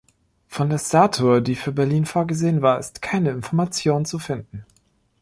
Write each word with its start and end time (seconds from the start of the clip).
Von 0.47 0.71
der 0.71 0.79
Statue, 0.79 1.43
die 1.43 1.53
für 1.53 1.71
Berlin 1.71 2.07
vorgesehen 2.07 2.63
war, 2.63 2.79
ist 2.79 3.03
keine 3.03 3.29
Information 3.29 4.03
zu 4.03 4.17
finden. 4.17 4.65